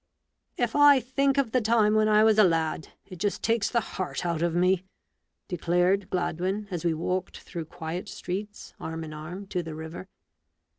[0.57, 3.81] "If I think of the time when I was a lad, it just takes the
[3.81, 4.83] heart out of me!"
[5.47, 10.07] declared Gladwin, as we walked, through quiet streets, arm in arm to the river.